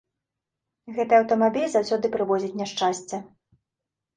[0.95, 3.17] Гэты аўтамабіль заўсёды прывозіць няшчасце.